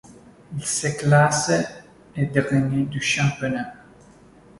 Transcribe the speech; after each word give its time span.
Il 0.57 0.65
se 0.65 0.97
classe 0.97 1.51
et 2.15 2.25
dernier 2.25 2.85
du 2.85 2.99
championnat. 2.99 3.71